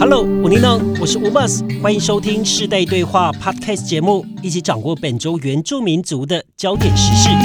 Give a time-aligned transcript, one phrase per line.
[0.00, 7.28] Hello，我宁能，我是吴 bus，欢迎收听世代对话 Podcast 节目，一起掌握本周原住民族的焦点时事。
[7.28, 7.36] 世代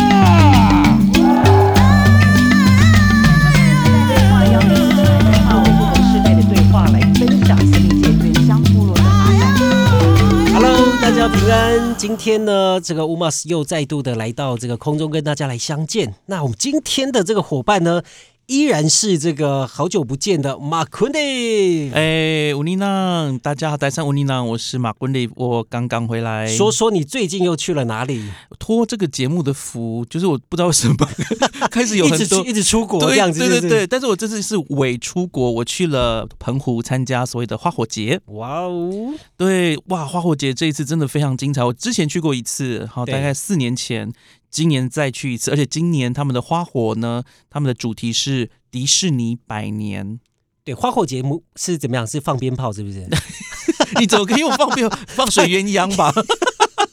[4.08, 9.54] 对话要一起来做这个世代的对话来分享森林界原乡部落的发展。
[10.54, 11.94] Hello，大家平安。
[11.98, 16.14] 今天呢，这个吴 bus 又再度的来到这个空中跟大家来相见。
[16.28, 18.02] 那我们今天的这个伙伴呢？
[18.48, 21.92] 依然是这个好久不见的马坤迪。
[21.92, 26.46] 哎，吴妮娜，大家好，戴上吴妮娜，我是马坤迪，我刚刚回来。
[26.48, 28.24] 说说你最近又去了哪里？
[28.60, 30.96] 托这个节目的福，就是我不知道为什么
[31.72, 33.88] 开始有很多一直出国这样子，对对对。
[33.88, 38.22] 但是我这次是伪出国，我去了澎湖参加所谓的花火节。
[38.28, 41.64] 哇哦，对哇，花火节这一次真的非常精彩。
[41.64, 44.14] 我之前去过一次，好，大概四年前。
[44.56, 50.18] 今年再去一次，而且今年他们的花火呢，他们的主题是迪士尼百年。
[50.64, 52.08] 对，花火节目是怎么样？
[52.08, 53.06] 是放鞭炮是不是？
[54.00, 56.14] 你怎么可以用放鞭 放水鸳鸯吧？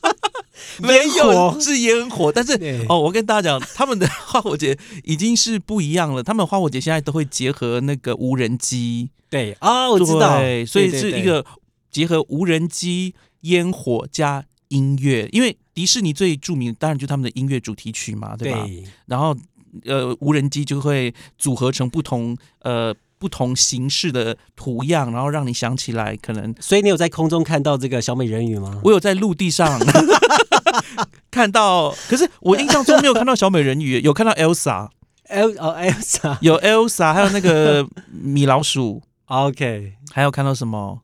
[0.82, 2.32] 没有，是烟火。
[2.32, 2.54] 但是
[2.88, 6.20] 哦，我跟大家讲，他们的花火节已经是不一样了。
[6.20, 9.10] 他们花火节现在都会结合那个无人机。
[9.30, 11.46] 对啊，我知道，所以是一个
[11.92, 14.46] 结合无人机、烟火加。
[14.72, 18.66] 音乐，因为迪士尼最著名，当然就他们的音乐主题曲嘛，对吧？
[19.06, 19.36] 然后，
[19.84, 26.54] 呃，无人机就会组合成不同呃不同形式的图样，然后让你想起来可能。
[26.60, 28.80] 所以你有在空中看到这个小美人鱼吗？
[28.84, 29.78] 我有在陆地上
[31.30, 41.00] 看到，可是我印象中没有看到小美人鱼，有看到 Elsa，L 哦 Elsa，有 Elsa，还有那个米老鼠，OK，还有看到什么？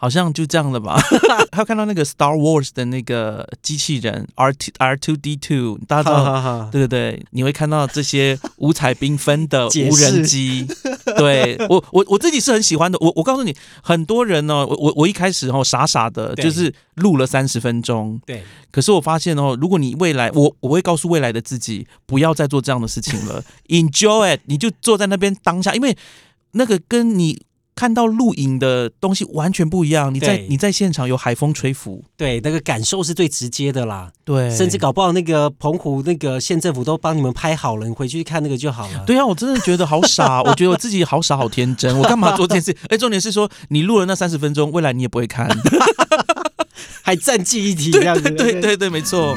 [0.00, 0.98] 好像就这样了吧。
[1.52, 10.66] 还有看到那个 Star Wars 的那个机器人 R T R Two D Two，大家知道，对对对，你会看到这些五彩缤纷的无人机。
[11.18, 12.96] 对我我我自己是很喜欢的。
[13.02, 18.18] 我我告诉你，很多人呢，我我我一开始哦傻傻的，就是录了三十分钟。
[18.24, 18.42] 对。
[18.70, 23.44] 可是我发现哦，如果你未来，我我会告诉未来的自己，不要再做这样的事情了。
[23.68, 25.94] Enjoy it，你就坐在那边当下，因为
[26.52, 27.42] 那个跟你。
[27.80, 34.12] 看到录影的东西完全不一样，你在你在现场有海风吹拂，对那个感受是最直接的啦。
[34.22, 39.02] 对，甚至搞不好那个澎湖那个县政府都帮你们拍好了，你回去看那个就好了。
[39.06, 42.76] 对啊，我真的觉得好傻， 我觉得我自己好傻好天真，我干嘛做这件事？
[42.90, 45.48] 哎，重点是说你录了那三十分钟，未来你也不会看，
[47.00, 48.28] 还占记忆体这样子。
[48.32, 49.34] 对对对，没错。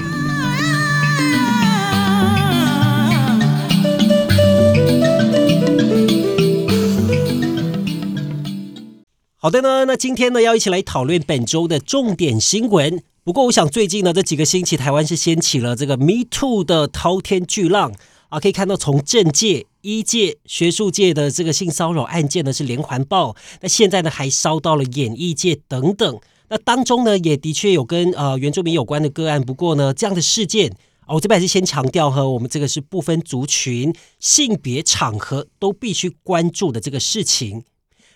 [9.44, 13.04] 好的呢，那今天呢要一起来讨论本周的重点新闻。
[13.26, 17.94] 不过，我想最近呢这几个星期，台湾是掀起了这个 Me Too 的滔天巨浪
[18.30, 18.40] 啊！
[18.40, 26.22] 可以看到，从政界、医界、学术界的这个性骚扰案件呢是连环爆，那现在呢还烧到了演艺界等等。
[26.48, 29.42] 那当中呢也的确有跟呃原住民有关的个案。
[29.42, 30.74] 不过呢，这样的事件
[31.06, 37.66] 我这边还是先强调哈我们这个是不分族群、性别、场合都必须关注的这个事情。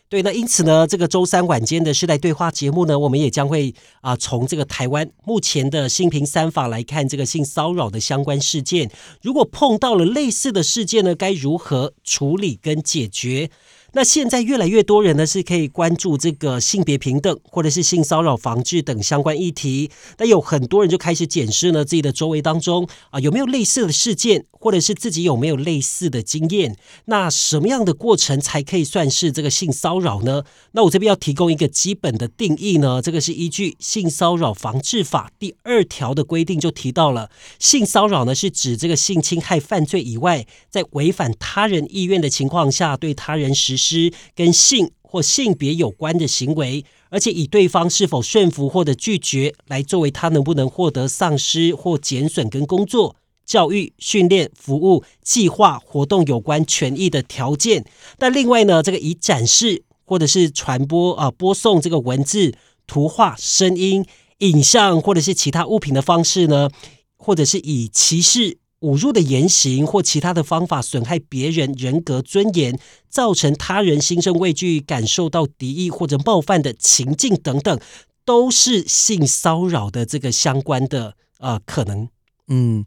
[0.09, 8.89] 对，那因此呢，这个周三晚间的时代对话节目呢，我们也将会啊，从这个台湾目前的性平三法来看这个性骚扰的相关事件，
[9.21, 13.49] 如果碰到了类似的事件呢，该如何处理跟解决？
[13.93, 19.89] 那现在越来越多人呢是可以关注这个性别平等或者是性骚扰防治等相关议题。
[20.17, 26.75] 那有很多人就开始检视呢自己的周围当中啊有没有类似的事件，或者是自己有没有类似的经验。
[27.05, 30.43] 那什么样的过程才可以算是这个性骚扰呢？
[30.73, 57.85] 那我这边要提供一个基本的定义呢，这个是依据性骚扰防治法第二条的规定就提到了，性骚扰呢是指这个性侵害犯罪以外，在违反他人意愿的情况下对他人实施跟性或性别有关的行为，而且以对方是否顺服或者拒绝来作为他能不能获得丧失或减损跟工作、教育、训练、服务、计划、活动有关权益的条件。
[58.19, 62.53] 那另外呢，这个以展示或者是传播啊播送这个文字、
[62.85, 64.05] 图画、声音、
[64.39, 66.69] 影像或者是其他物品的方式呢，
[67.17, 68.57] 或者是以歧视。
[68.81, 72.79] 侮辱的言行或其他的方法损害别人人格尊严，
[73.09, 77.79] 造成他人心生畏惧、感受到敌意或者冒犯的情境等等，
[78.23, 82.07] 都是性骚扰的这个相关的呃可能。
[82.49, 82.85] 嗯，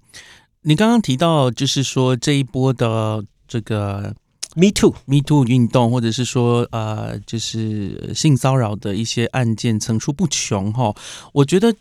[0.62, 4.14] 你刚刚提到就是说这一波的这个
[4.54, 10.94] Me Too Me Too 运动，或者是说呃就是性骚扰的一些案件层出不穷哈，
[11.32, 11.74] 我觉得。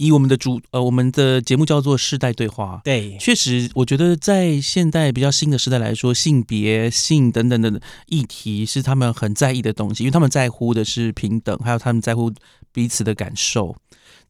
[0.00, 12.32] 以我们的主呃，我们的节目叫做世代对话，对，确实，我觉得在现代比较新的时代来说，性别、性等等的议题是他们很在意的东西，因为他们在乎的是平等，还有他们在乎
[12.72, 13.76] 彼此的感受。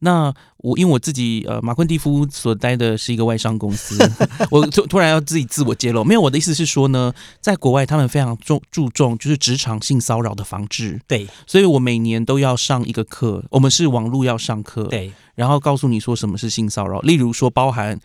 [0.03, 3.95] 那我因为我自己呃马昆蒂夫所待的是一个外商公司，
[4.49, 17.99] 我突突然要自己自我揭露，没有我的意思是说呢，在国外他们非常重注重就是职场性骚扰的防治，对，所以我每年都要上一个课，我们是网络要上课，对，然后告诉你说什么是性骚扰，例如说包含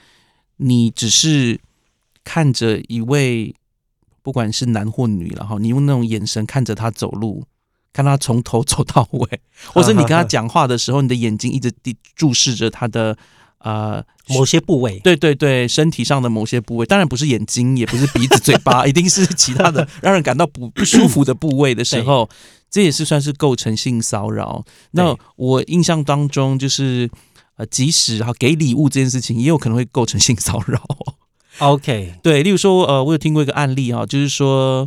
[0.59, 1.59] 你只是
[2.23, 3.55] 看着一位
[4.23, 7.45] 不管是男或女，然后你用那种眼神看着他走路。
[7.97, 9.41] 看他从头走到尾，
[9.73, 11.73] 或者你跟他讲话的时候，你的眼睛一直
[12.15, 13.17] 注视着他的
[13.61, 22.29] 呃某些部位，对对对，身体上的某些部位，当然不是眼睛，也不是鼻子、嘴巴， 一定是其他的让人感到不不舒服的部位的时候，
[22.71, 24.63] 这也是算是构成性骚扰。
[24.91, 27.09] 那我印象当中，就是
[27.57, 30.83] 呃，即使哈给礼物这件事情，也有可能会构成性骚扰。
[31.61, 34.87] OK，对，例如说呃，我有听过一个案例哈，就是说。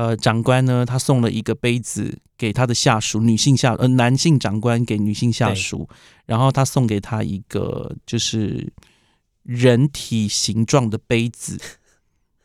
[0.00, 5.86] 呃，长官呢，他送了一个杯子给他的下属，女性下呃男性长官给女性下属，
[6.24, 8.72] 然后他送给他一个就是
[9.42, 11.60] 人体形状的杯子。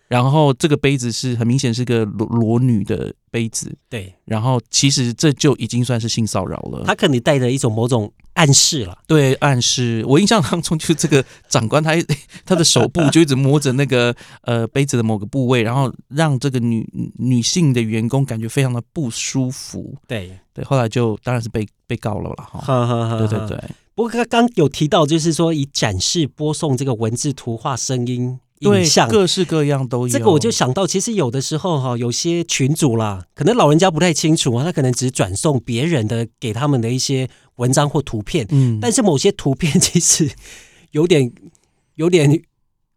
[0.07, 4.13] 然后这个杯子是很明显是个裸裸女的杯子，对。
[4.25, 6.83] 然后其实这就已经算是性骚扰了。
[6.85, 10.03] 他可能带着一种某种暗示了，对，暗示。
[10.07, 11.93] 我印象当中，就这个长官他
[12.45, 16.87] 他的手部就一直摸着那个呃杯子的某个部位，然后让这个女
[17.17, 19.95] 女性的员工感觉非常的不舒服。
[20.07, 23.17] 对对，后来就当然是被被告了了哈。
[23.17, 23.59] 对对对。
[23.95, 28.39] 不过刚刚有提到，就是说以展示播送这个文字、图画、声音。
[28.59, 30.13] 对，各式各样都有。
[30.13, 40.31] 这个我就想到，其实有的时候哈，有些群主啦，可能老人家不太清楚啊，他可能只转送别人的给他们的一些文章或图片，嗯，但是某些图片其实
[40.91, 41.31] 有点
[41.95, 42.41] 有点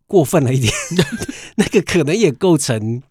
[0.06, 0.72] 过分了一点，
[1.56, 3.02] 那个可能也构成。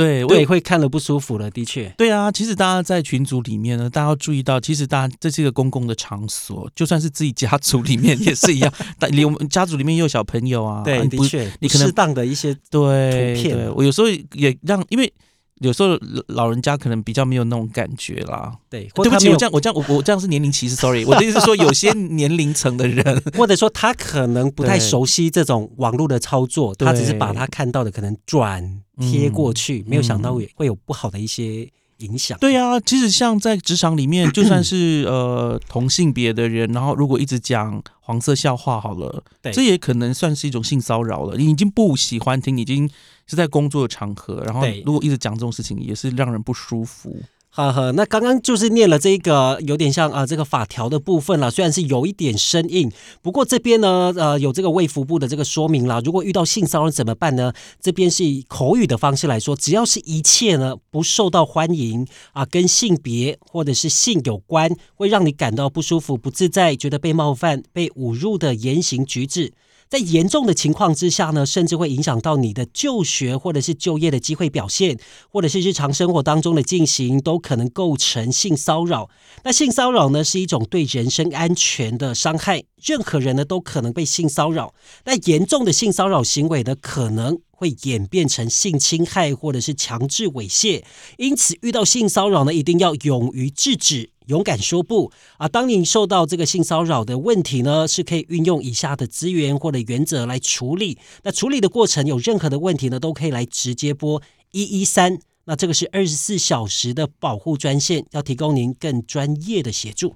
[0.00, 1.92] 对，我也，会看了不舒服了，的确。
[1.98, 8.72] 对啊，其实大家在群组里面呢，大家要注意到，其实大家这是一个公共的场所，就算是自己家族里面也是一样。
[8.98, 15.12] 但你我们家族里面也有小朋友啊，对，的确，你可能适当的一些对图片，我有时候也让，因为。
[15.60, 15.98] 有时候
[16.28, 18.52] 老人家可能比较没有那种感觉啦。
[18.68, 21.04] 对，对不起，我这样我这样我我这样是年龄歧视，sorry。
[21.04, 31.68] 我的意思是说，有些年龄层的人， 或者说他可能不太熟悉这种网络的操作，他只是把他看到的可能转贴过去，没有想到会有不好的一些
[32.00, 32.36] 影响。
[32.38, 41.36] 对啊，其实像在职场里面，就算是 呃同性别的人，然后如果一直讲黄色笑话，好了，这也可能算是一种性骚扰了。
[41.36, 42.90] 你已经不喜欢听，已经。
[43.26, 47.16] 是在工作的场合，然后如果一直讲这种事情，也是让人不舒服。
[47.52, 52.90] 呵呵，那刚刚就是念了这个有点像啊这个法条的部分了，虽然是有一点生硬，
[53.22, 57.52] 不过这边呢呃有这个卫福部的这个说明啦，如果遇到性骚扰怎么办呢？
[57.80, 69.52] 这边是以口语的方式来说，只要是一切呢不受到欢迎啊，跟性别或者是性有关，会让你感到不舒服、不自在、觉得被冒犯、被侮辱的言行举止。
[69.90, 74.96] 在严重的情况之下呢，甚至会影响到你的就学或者是就业的机会表现，
[75.28, 79.10] 或者是日常生活当中的进行，都可能构成性骚扰。
[79.42, 84.72] 那性骚扰呢，是一种对人身安全的伤害，任何人呢都可能被性骚扰。
[85.06, 90.84] 那严重的性骚扰行为呢，可能会演变成性侵害或者是强制猥亵。
[91.18, 94.10] 因此，遇到性骚扰呢，一定要勇于制止。
[94.30, 95.48] 勇敢说不啊！
[95.48, 100.96] 当你受到这个性骚扰的问题呢，是可以运用以下的资源或者原则来处理。
[101.24, 104.22] 那处理的过程有任何的问题呢，都可以来直接拨
[104.52, 105.18] 一一三。
[105.46, 110.14] 那这个是二十四小时的保护专线，要提供您更专业的协助。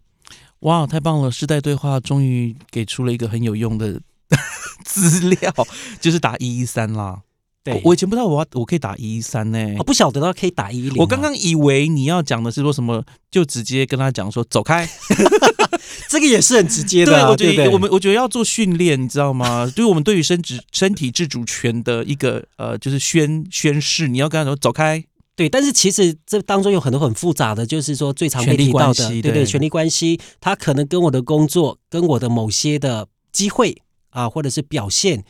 [0.61, 1.31] 哇，太棒了！
[1.31, 4.01] 世代对话终于给出了一个很有用的
[4.87, 5.53] 资料，
[6.01, 7.23] 就是打一一三啦。
[7.65, 10.97] 对，我以前不知道我要我可以打一一三呢，我不晓得到可以打一零。
[10.99, 14.87] 我刚刚以为你要讲的是说什么，就直接跟他讲说走开，
[16.11, 17.13] 这个也是很直接的。
[17.13, 19.65] 对，我觉得我们我觉得要做训练，你知道吗？
[19.75, 25.03] 就是我们对于身体身体自主权的一个呃，就是宣宣誓，你要跟他说走开。
[25.35, 33.81] 对，但是其实这当中有很多很复杂的，就是说最常被提到的，对对，权力关系，他可能跟我的工作，跟我的某些的机会
[34.11, 35.25] 啊，或者是表现。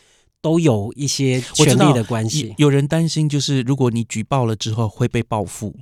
[0.44, 2.54] 都有一些权利的关系。
[2.58, 5.74] 有人担心，就是如果你举报了之后会被报复。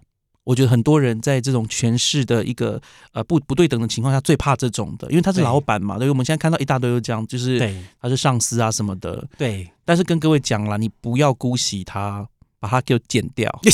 [0.44, 2.80] 我觉得很多人在这种权势的一个
[3.12, 5.96] 呃不不对等的情况下，最怕这种的，因为他是老板嘛。
[5.96, 7.58] 所以，我们现在看到一大堆都这样，就是
[8.00, 9.26] 他是上司啊什么的。
[9.36, 9.68] 对。
[9.84, 12.28] 但是跟各位讲了，你不要姑息他，
[12.60, 13.50] 把他给我剪掉。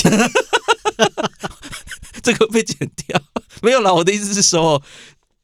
[2.23, 3.21] 这个被剪掉
[3.61, 3.95] 没有了。
[3.95, 4.83] 我的意思是说，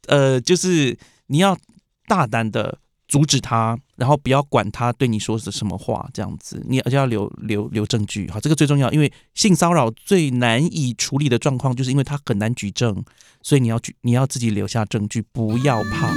[0.07, 1.57] 呃，就是你要
[2.07, 2.79] 大胆的
[3.15, 13.05] 阻止他，然后不要管他对你说的什么话，这样子，你而且要留留留证据，好，这个最重要，因为性骚扰最难以处理的状况，就是因为他很难举证，
[13.41, 16.13] 所以你要举，你要自己留下证据，不要怕。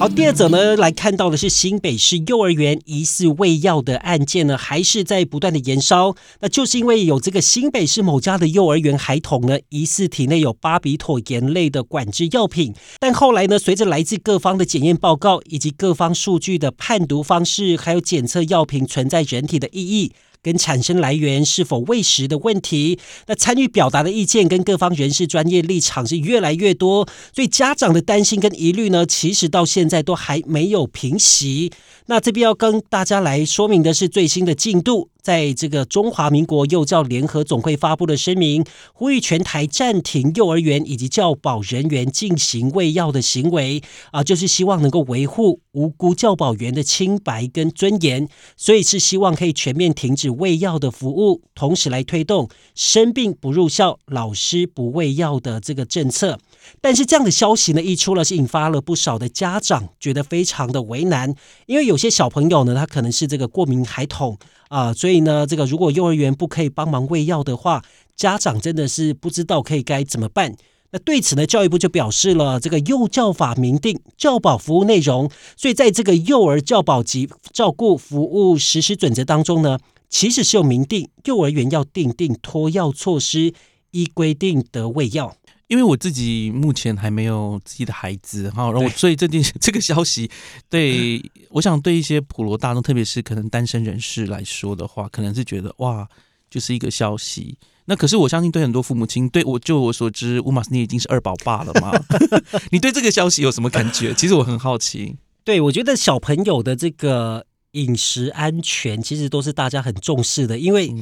[0.00, 6.16] 好，第二则呢，来看到的是新北市幼儿园疑似喂药的案件呢，还是在不断的延烧。
[6.40, 20.12] 那就是因为有这个新北市某家的幼儿园孩童呢，疑似体内有巴比妥盐类的管制药品，但后来呢，随着来自各方的检验报告以及各方数据的判读方式，还有检测药品存在人体的意义。
[20.42, 31.70] 跟产生来源是否喂食的问题，那参与表达的意见跟各方人士专业立场是越来越多，所以家长的担心跟疑虑呢，其实到现在都还没有平息。
[32.06, 35.10] 那这边要跟大家来说明的是最新的进度。
[35.22, 56.38] 在这个中华民国幼教联合总会发布的声明，呼吁全台暂停幼儿园以及教保人员进行喂药的行为啊，就是希望能够维护无辜教保员的清白跟尊严，所以是希望可以全面停止喂药的服务，同时来推动生病不入校、老师不喂药的这个政策。
[56.80, 61.34] 但是这样的消息呢一出了，是引发了不少的家长觉得非常的为难，
[61.66, 64.38] 因为有些小朋友呢，他可能是这个过敏孩童。
[64.68, 67.82] 啊，所以呢，这个如果幼儿园不可以帮忙喂药的话，
[68.14, 70.54] 家长真的是不知道可以该怎么办。
[70.92, 79.76] 那对此呢，教育部就表示了，这个幼教法明定教保服务内容，所以在这个幼儿教保及照顾服务实施准则当中呢，
[80.08, 83.52] 其实是有明定幼儿园要定定托药措施，
[83.90, 85.34] 依规定的喂药。
[85.70, 90.28] 因为我自己目前还没有自己的孩子哈，然后所以这件 这个消息，
[90.68, 96.08] 对我想对一些普罗大众，特别是可能单身人士来说的话，可能是觉得哇，
[96.50, 97.56] 就是一个消息。
[97.84, 101.92] 那可是我相信对很多父母亲，对我就我所知，乌马斯尼已经是二宝爸了嘛。
[102.72, 104.12] 你对这个消息有什么感觉？
[104.14, 105.18] 其实我很好奇。
[105.44, 110.92] 对，我觉得小朋友的这个饮食安全，其实都是大家很重视的，因为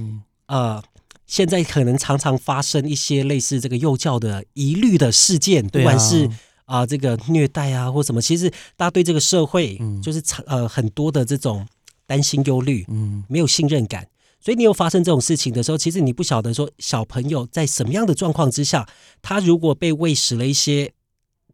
[0.48, 0.84] 呃。
[1.28, 6.28] 现在可能常常发生一些类似这个幼教的疑虑的事件，不管是
[6.64, 11.64] 啊这个虐待啊或什么，其实大家对这个社会就是呃很多的这种
[12.06, 14.08] 担心忧虑，嗯，没有信任感，
[14.40, 18.88] 所以你有发生这种事情的时候，其实你不晓得说小朋友在什么样的状况之下，
[19.22, 20.92] 他如果被喂食了一些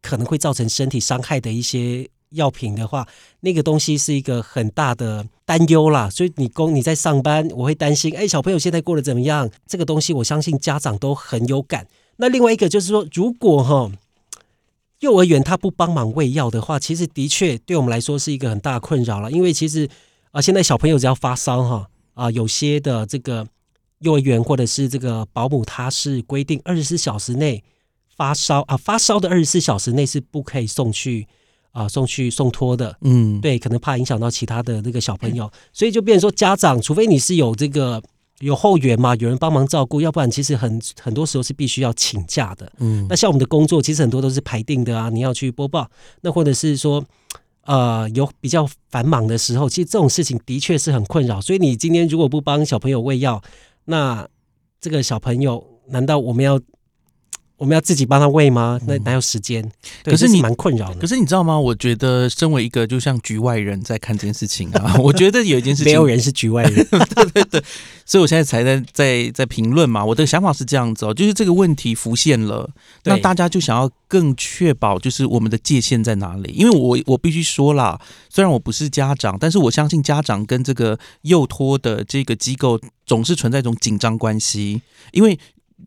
[0.01, 2.09] 可能会造成身体伤害的一些。
[2.35, 3.09] 药品的话，
[3.41, 9.51] 那个东西是一个很大的担忧啦，所以你工你在上班，我会担心，哎，小朋友现在过得怎么样？
[9.67, 11.87] 这个东西我相信家长都很有感。
[12.17, 13.91] 那另外一个就是说，如果哈
[15.01, 19.89] 幼儿园他不帮忙喂药的话，其实的确对我们来说是一个很大的困扰了，因为其实
[20.31, 23.47] 啊，现在小朋友只要发烧哈啊，有些的这个
[23.99, 27.63] 幼儿园或者是这个保姆，他是规定二十四小时内
[28.17, 31.27] 发烧啊，发烧的二十四小时内是不可以送去。
[31.75, 38.01] 啊，送去送托的，嗯，对，可能怕影响到其他的那个小朋友， 所以就变成说，家长除非你是有这个
[38.39, 42.71] 有后援嘛，有人帮忙照顾，要不然其实很很多时候是必须要请假的。
[42.79, 45.91] 嗯，那像我们的工作，其实很多都是排定的啊，你要去播报，
[46.21, 47.05] 那或者是说，
[47.65, 51.41] 呃，有比较繁忙的时候，其实这种事情的确是很困扰。
[51.41, 53.43] 所以你今天如果不帮小朋友喂药，
[53.87, 54.29] 那
[54.81, 56.61] 这个小朋友难道我们要？
[57.57, 58.81] 我们要自己帮他喂吗？
[58.87, 59.65] 那哪有时间？
[60.03, 61.01] 可是你蛮困扰的。
[61.01, 61.59] 可是你知道吗？
[61.59, 66.75] 我觉得身为一个就像局外人在看这件事情啊， 我觉得有一件事情，没有人是局外人。
[67.15, 67.63] 对对对，
[68.05, 70.05] 所以我现在才在在在评论嘛。
[70.05, 72.69] 我的想法是这样子哦，就是这个问题浮现了，
[73.05, 76.53] 那大家就想要更确保，就是我们的界限在哪里？
[76.53, 84.83] 因为我我必须说啦，虽然我不是家长，但是我相信家长跟这个幼托的这个机构总是存在一种紧张关系，
[85.13, 85.39] 因为。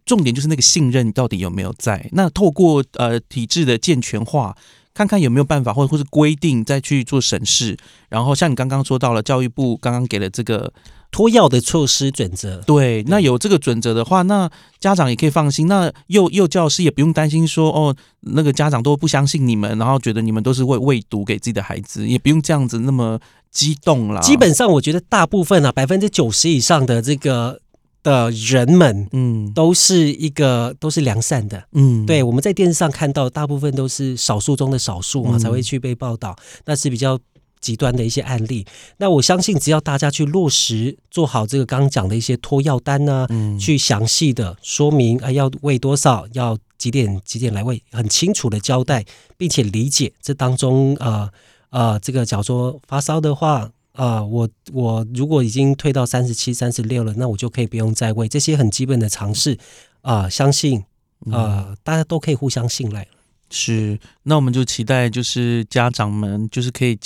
[0.06, 2.10] 重点就是那个信任到底有没有在？
[2.12, 4.56] 那透过呃体制的健全化，
[4.94, 7.77] 看看有没有办法，或者或是规定再去做审视。
[8.10, 10.74] 然后像你刚刚说到了，教育部刚刚给了这个
[11.12, 12.62] 托药的措施准则。
[12.62, 14.50] 对，那有这个准则的话，那
[14.80, 15.68] 家长也可以放心。
[15.68, 23.20] 那幼幼教师也不用担心说哦，那个家长都不相信你们，然后觉得你们都是喂喂毒给自己的孩子，也不用这样子那么
[23.51, 24.22] 激动啦。
[24.22, 27.62] 基本上，我觉得大部分啊，百分之九十以上的这个。
[28.08, 36.34] 的人们，嗯，都是一个都是良善的，嗯，对，我们在电视上看到，大部分都是少数中的少数嘛，才会去被报道，
[36.64, 37.20] 那是比较
[37.60, 38.66] 极端的一些案例。
[39.00, 49.04] 那我相信，只要大家去落实做好这个刚刚讲的一些托药单呢，嗯，去详细的说明啊，要喂多少，要几点几点来喂，很清楚的交代，
[49.38, 51.30] 并且理解这当中，呃
[51.72, 53.70] 呃，这个假如说发烧的话。
[53.98, 58.27] 呃，我我如果已经退到三十七、三十六了，那我就可以不用再为。
[58.30, 59.58] 这些很基本的常识
[60.01, 60.84] 啊，相信
[61.32, 63.06] 啊，大家都可以互相信赖。
[63.50, 66.98] 是，那我们就期待就是家长们就是可以。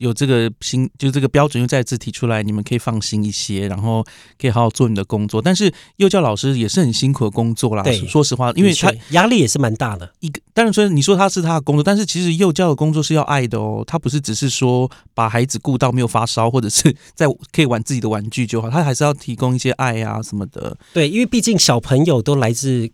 [0.00, 4.02] 有这个新，就这个标准又再次提出来，你们可以放心一些，然后
[4.40, 5.42] 可以好好做你的工作。
[5.42, 7.82] 但是幼教老师也是很辛苦的工作啦。
[7.82, 10.10] 对，说实话，因为他压力也是蛮大的。
[10.20, 13.84] 一个，当然说你说他是他的工作，但是其实幼教的工作是要爱的哦。
[13.86, 20.74] 他不是只是说把孩子顾到没有发烧，或者是在可以玩自己的玩具就好，他还是要提供一些爱啊什么的。
[20.94, 22.88] 对，因为毕竟小朋友都来自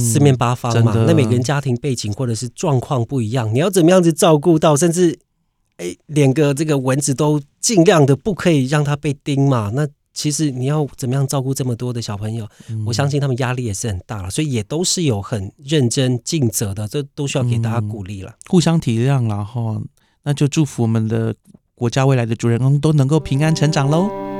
[0.00, 5.16] 四面八方嘛，那每个人家庭背景或者是状况不一样，你要怎么样子照顾到，甚至。
[5.76, 9.72] 哎，连个这个蚊子都尽量的不可以让它被叮嘛。
[9.74, 12.48] 那其实你要怎么样照顾这么多的小朋友？
[12.86, 19.82] 我相信他们压力也是很大了，所以也都是有很认真尽责的，这都需要给大家鼓励了，互相体谅然后
[20.22, 21.34] 那就祝福我们的
[21.74, 24.33] 国家未来的主人公都能够平安成长喽。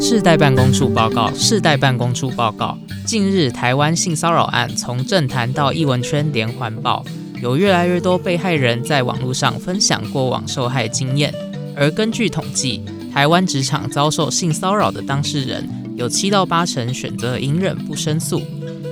[0.00, 2.76] 世代办公处报告，世代办公处报告。
[3.06, 7.04] 近日，台湾性骚扰案从政坛到艺文圈连环爆，
[7.40, 11.32] 有越来越多被害人在网络上分享过往受害经验。
[11.76, 18.42] 而根据统计，台湾职场遭受性骚扰的当事人有七到八成选择隐忍不申诉。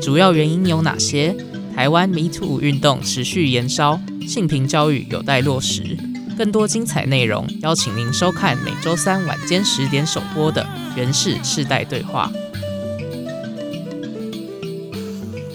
[0.00, 1.34] 主要原因有哪些？
[1.74, 5.96] 台湾 Me Too 运动持续延烧，性平教育有待落实。
[6.36, 10.62] 更多精彩内容，邀请您收看每周三晚间十点首播的
[10.96, 12.30] 《原氏世代对话》。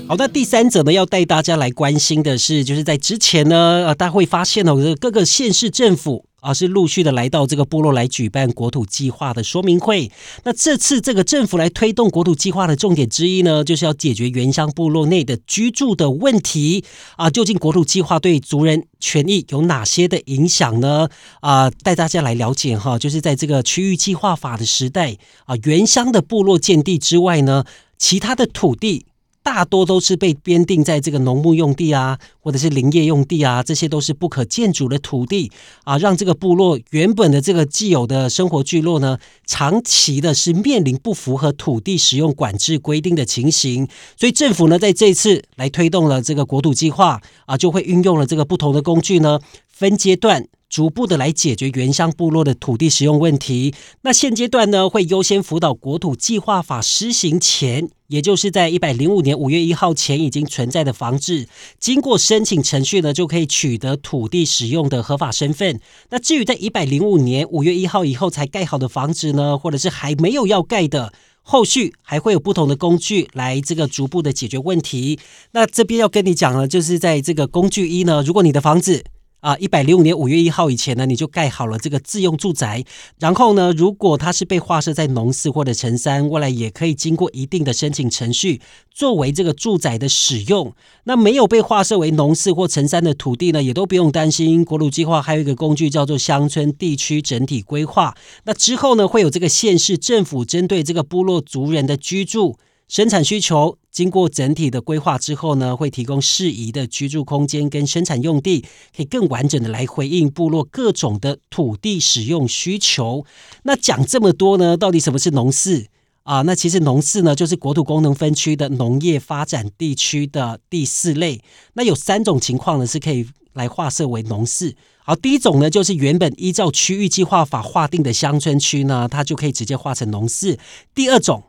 [0.08, 6.27] 好那，第三者呢，要带大家来关心的是，就是在之前呢，呃，大家会发现哦，各个县市政府。
[6.42, 10.12] 而是陆续的来到这个部落来举办国土计划的说明会。
[10.44, 16.84] 那这次这个政府来推动国土计划的重点之一呢，就是要解决原乡部落内的居住的问题
[17.16, 17.30] 啊。
[17.30, 21.10] 究竟国土计划对族人权益有哪些的影响呢？
[21.42, 22.98] 啊，带大家来了解哈。
[23.00, 27.66] 就是在这个区域计划法的时代啊，原乡的部落建地之外呢，
[27.98, 29.06] 其他的土地。
[29.48, 35.50] 大多都是被编定在这个农牧用地啊，或者是林业用地啊，这些都是不可建筑的土地
[35.86, 43.88] 啊，让这个部落原本的这个既有的生活聚落呢，长期的是面临不符合土地使用管制规定的情形。
[44.18, 50.46] 所以政府呢，在这次来推动了这个国土计划啊，就会运用了这个不同的工具呢，分阶段。
[50.70, 53.74] 逐步的来解决原乡部落的土地使用问题。
[54.02, 61.48] 那现阶段呢，会优先辅导国土计划法施行前，也就是在一百零五年五月一号前已经存在的房子，
[61.80, 65.80] 经过申请程序呢，就可以取得土地使用的合法身份。
[66.10, 75.20] 那至于在一百零五年五月一号以后才盖好的房子呢，或者是还没有要盖的，后续还会有不同的工具来这个逐步的解决问题。
[75.52, 79.04] 那这边要跟你讲了，就是在这个工具一呢，如果你的房子。
[79.40, 82.84] 啊，一百零五年五月一号以前呢，你就盖好了这个自用住宅。
[83.20, 88.60] 然后呢，如果它是被划设在农事或者城山，未来也可以经过一定的申请程序，
[88.92, 90.74] 作为这个住宅的使用。
[91.04, 94.66] 那没有被划设为农事或城山的土地呢，也都不用担心。
[94.66, 98.16] 国土计划还有一个工具叫做乡村地区整体规划。
[98.46, 102.58] 那之后呢，会有这个县市政府针对这个部落族人的居住。
[102.88, 108.62] 生产需求经过整体的规划之后呢，会提供适宜的居住空间跟生产用地，
[108.96, 113.26] 可以更完整的来回应部落各种的土地使用需求。
[113.64, 115.88] 那讲这么多呢，到底什么是农事
[116.24, 116.44] 啊？
[116.44, 121.42] 那其实农事呢，就是国土功能分区的农业发展地区的第四类。
[121.74, 124.78] 那有三种情况呢，是可以来划设为农事。
[125.04, 130.58] 好，第一种呢，就是原本依照区域计划法划定的乡村区呢，它就可以直接划成农事。
[130.96, 131.44] 第二种。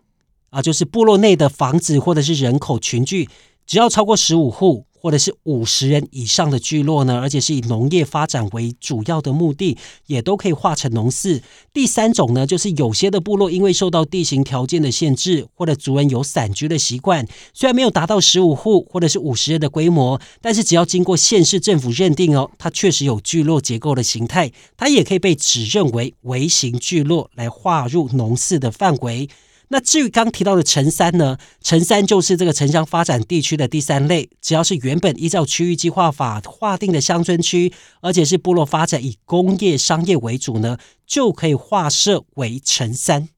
[0.50, 3.28] 啊，就是部落内的房子或者是人口群聚，
[3.66, 11.40] 只要超过十五户或者是五十人以上的聚落呢，而且是以农业发展为主要的目的，也都可以划成农事。
[11.72, 29.28] 第三种呢，就是有些的部落因为受到地形条件的限制，或者族人有散居的习惯，虽然没有达到十五户或者是五十人的规模，但是只要经过县市政府认定哦，它确实有聚落结构的形态，它也可以被指认为微型聚落来划入农事的范围。
[29.70, 31.36] 那至于刚提到的城三呢？
[31.62, 43.28] 城三就是这个城乡发展地区的第三类，只要是原本依照区域计划法划定的乡村区，而且是部落发展以工业、商业为主呢，就可以划设为城三。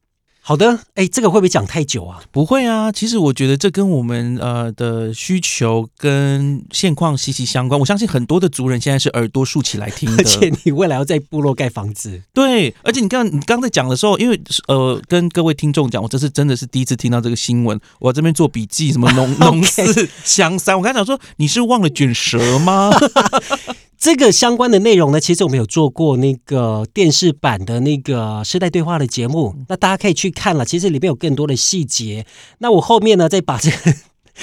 [0.43, 2.19] 好的，哎，这个会不会讲太久啊？
[2.31, 7.79] 不会啊，其实我觉得这跟我们呃的需求跟现况息息相关。
[7.79, 10.17] 我相信很多的族人现在是耳朵竖起来听的。
[10.21, 12.73] 而且你未来要在部落盖房子，对。
[12.83, 22.91] 而且你刚你刚在讲的时候，因为呃跟各位听众讲，我这是真的是第一次听到这个新闻，我这边做笔记，什么农 农四香山，我刚讲说你是忘了卷舌吗？
[24.01, 30.65] 这个相关的内容呢，其实我们有做过那个电视版的那个世代对话的节目，那大家可以去看了。
[30.65, 32.25] 其实里面有更多的细节。
[32.57, 33.93] 那我后面呢，再把这个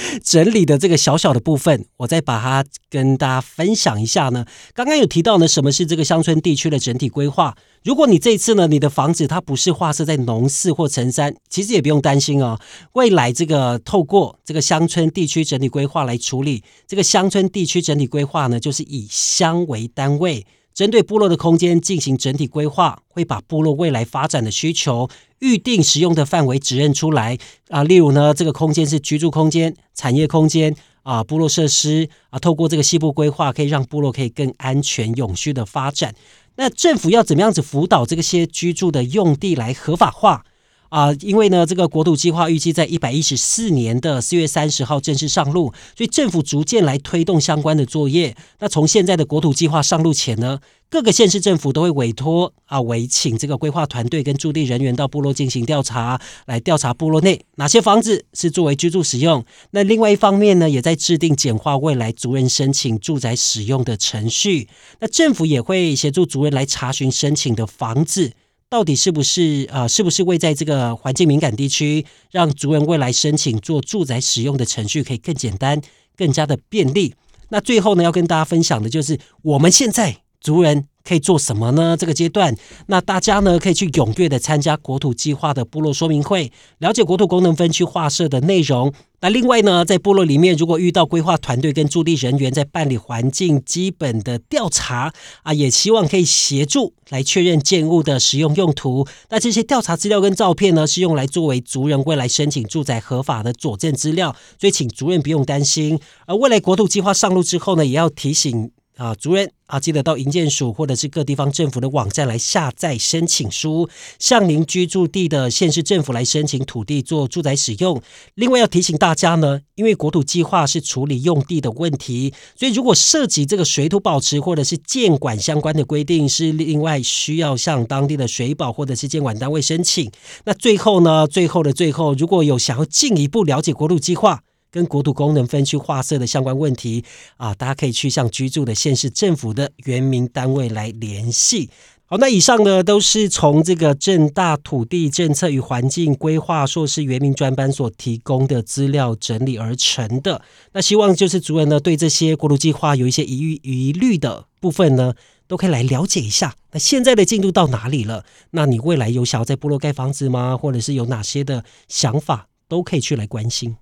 [0.23, 4.45] 整理的这个小小的部分，我再把它跟大家分享一下呢。
[4.73, 7.55] 刚刚有提到呢，什么是这个乡村地区的整体规划？
[7.83, 12.59] 如果你这次呢，你的房子它不是划设在农四或城三，其实也不用担心哦。
[12.93, 20.45] 未来这个透过这个乡村地区整体规划来处理，这个乡村地区整体规划呢，就是以乡为单位，
[20.79, 27.37] 针对部落的空间进行整体规划，会把部落未来发展的需求、预定使用的范围指认出来
[27.67, 27.83] 啊。
[27.83, 36.15] 例如呢，这个空间是居住空间、产业空间啊、部落设施啊，透过这个西部规划，可以让部落可以更安全、永续的发展。
[36.55, 40.45] 那政府要怎么样子辅导这些居住的用地来合法化
[40.89, 41.13] 啊？
[41.21, 48.35] 因为呢，这个国土计划预计在一百一十四年的四月三十号正式上路，所以政府逐渐来推动相关的作业。
[48.59, 59.45] 那从现在的国土计划上路前呢，各个县市政府都会委托啊，委请这个规划团队跟驻地人员到部落进行调查，来调查部落内哪些房子是作为居住使用。
[59.71, 64.67] 那另外一方面呢，也在制定简化未来族人申请住宅使用的程序。
[64.99, 68.31] 那政府也会协助族人来查询申请的房子
[68.69, 75.81] 到底是不是啊、是不是位在这个环境敏感地区，让族人未来申请做住宅使用的程序可以更简单、
[76.15, 77.15] 更加的便利。
[77.49, 81.97] 那最后呢，要跟大家分享的就是我们现在族人可以做什么呢？
[81.97, 88.93] 这个阶段，那大家呢可以去踊跃的参加国土计划的部落说明会，了解国土功能分区划设的内容。
[89.21, 99.07] 那另外呢，在部落里面，如果遇到规划团队跟驻地人员在办理环境基本的调查啊，也希望可以协助来确认建物的使用用途。
[99.29, 105.99] 那这些调查资料跟照片呢，是用来作为族人未来申请住宅合法的佐证资料，所以请族人不用担心。
[106.27, 108.71] 而未来国土计划上路之后呢，也要提醒。
[108.99, 113.87] 啊，族人啊，记得到营建署或者是各地方政府的网站来下载申请书，
[114.19, 118.01] 向您居住地的县市政府来申请土地做住宅使用。
[118.35, 130.11] 另外要提醒大家呢，因为国土计划是处理用地的问题，所以如果涉及这个水土保持或者是建管相关的规定，是另外需要向当地的水保或者是监管单位申请。
[130.43, 137.03] 那最后呢，最后的最后，如果有想要进一步了解国土计划，跟国土功能分区划设的相关问题
[137.37, 141.69] 啊，大家可以去向居住的县市政府的原民单位来联系。
[142.05, 150.41] 好，那以上呢都是从这个正大土地政策与环境规划硕士原民专班所提供的资料整理而成的。
[150.73, 155.13] 那希望就是主人呢对这些国土计划有一些疑虑疑虑的部分呢，
[155.47, 156.55] 都可以来了解一下。
[156.71, 158.25] 那现在的进度到哪里了？
[158.51, 160.57] 那你未来有想要在部落盖房子吗？
[160.57, 163.77] 或者是有哪些的想法，都可以去来关心。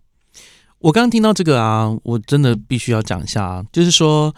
[0.79, 4.33] 我刚刚听到这个啊，我真的必须要讲一下啊，就是说，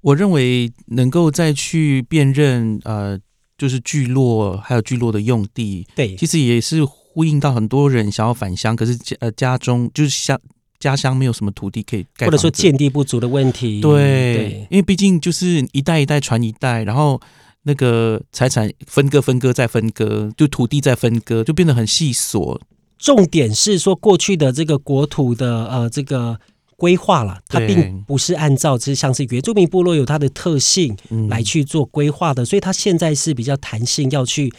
[0.00, 3.18] 我认为能够再去辨认呃，
[3.56, 10.38] 就是聚落还有聚落的用地，对其实也是呼应到很多人想要返乡，可是家呃家中就是乡
[10.80, 13.80] 家乡没有什么土地可以盖或者说建地不足的问题。
[13.80, 17.20] 对，因为毕竟就是一代一代传一代，然后
[17.62, 22.60] 那个财产分割、分割再分割，就土地再分割，就变得很细琐。
[23.04, 26.40] 重点是说过去的这个国土的呃这个
[26.74, 34.50] 规划了，它并不是按照这像是原住民部落有它的特性嗯来去做规划的，所以它现在是比较弹性，要去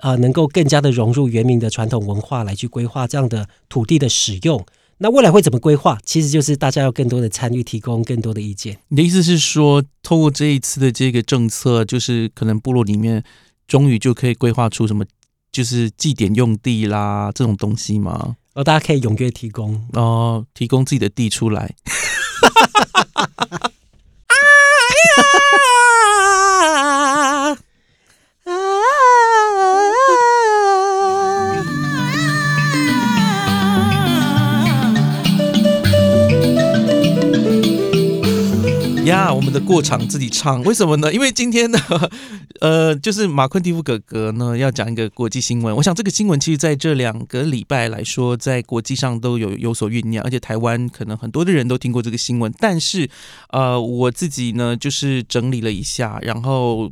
[0.00, 4.64] 呃能够更加的融入原民的传统文化来去规划这样的土地的使用。
[4.96, 5.98] 那未来会怎么规划？
[6.06, 8.78] 其实就是大家要更多的参与，提供更多的意见。
[8.88, 13.22] 你的意思是说，透过这一次的这个政策，就是可能部落里面
[13.68, 15.04] 终于就可以规划出什么，
[15.54, 18.34] 就是祭典用地啦这种东西吗？
[18.54, 19.86] 哦大家可以踊跃提供。
[19.92, 21.72] 哦，提供自己的地出来。
[23.54, 25.24] 呀
[39.32, 41.12] 我们的过场自己唱，为什么呢？
[41.12, 41.78] 因为今天呢，
[42.60, 45.74] 呃，就是马昆蒂夫哥哥呢要讲一个国际新闻。
[45.76, 52.52] 我想这个新闻其实在这两个礼拜来说，在国际上都有有所酝酿，而且台湾可能很多的人都听过这个新闻。
[52.58, 53.08] 但是，
[53.50, 56.90] 呃，我自己呢就是整理了一下，然后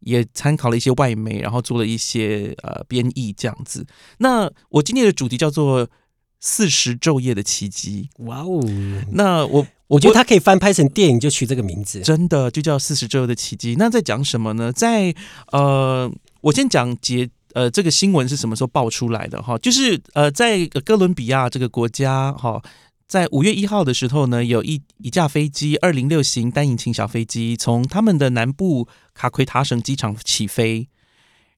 [0.00, 3.86] 也参考了一些外媒，然后做了一些呃编译这样子。
[4.18, 5.88] 那我今天的主题叫做
[6.40, 8.64] “四十昼夜的奇迹哇哦！”。
[9.12, 12.00] 那我我觉得它可以翻拍成电影，就取这个名字。
[12.02, 13.74] 真的就叫四十周的奇迹。
[13.76, 14.72] 那在讲什么呢？
[14.72, 15.12] 在
[15.50, 16.10] 呃，
[16.42, 19.58] 我先讲节呃这个新闻是什么时候爆出来的哈？
[19.58, 22.62] 就是呃，在哥伦比亚这个国家哈。
[23.08, 30.88] 在五月一号的时候呢，有一一架飞机，二零六型单引擎小飞机，从他们的南部卡奎塔省机场起飞，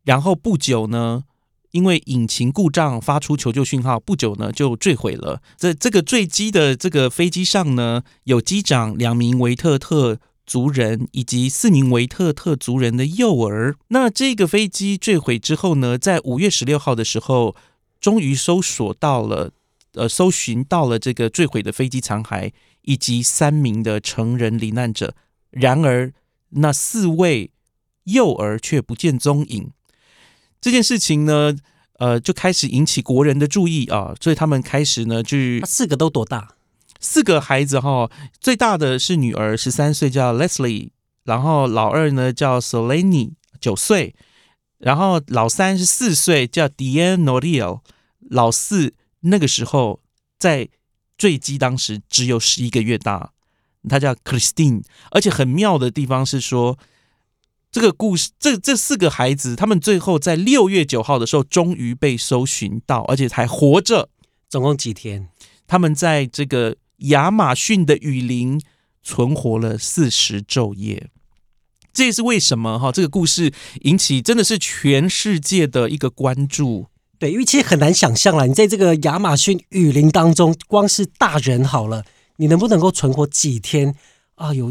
[0.04, 1.24] 然后不久呢，
[1.72, 5.42] 因为引擎故障发出求救讯号，不久呢就坠毁了。
[5.56, 13.76] 在这个坠机的这个飞机上呢，有机长、两名维特特族人以及四名维特特族人的幼儿。
[13.88, 17.56] 那这个飞机坠毁之后呢，在五月十六号的时候，
[18.00, 19.50] 终于搜索到了。
[19.94, 25.14] 呃，搜寻到了这个坠毁的飞机残骸以及三名的成人罹难者，
[25.50, 26.14] 然而
[26.48, 27.50] 那四位
[28.04, 29.70] 幼儿却不见踪影。
[30.62, 31.54] 这件事情呢，
[31.98, 36.54] 呃，就开始引起国人的注意啊，所以他们开始呢，就四个都多大？
[37.00, 38.08] 四个孩子哈，
[38.40, 40.90] 最大的是女儿，十三岁，叫 Leslie，
[41.24, 44.14] 然后老二呢叫 Selene，九岁，
[44.78, 47.80] 然后老三是四岁，叫 Diane n o r i e l
[48.30, 48.94] 老四。
[49.24, 50.00] 那个时候，
[50.38, 50.68] 在
[51.16, 53.32] 坠机当时只有十一个月大，
[53.88, 56.78] 他叫 Christine，而且很妙的地方是说，
[57.72, 64.10] 这个故事，这这四个孩子，他们最后在六月九号的时候终于被搜寻到，而且还活着。
[64.50, 65.28] 总共几天？
[65.66, 68.60] 他们在这个亚马逊的雨林
[69.02, 71.08] 存活了四十昼夜。
[71.94, 76.88] 这也是为什么哈，这个故事引起真的是全世界的一个关注。
[77.18, 82.04] 对，因为其实很难想象啦，你在这个亚马逊雨林当中，光是大人好了，
[82.36, 83.94] 你能不能够存活几天
[84.34, 84.52] 啊？
[84.52, 84.70] 有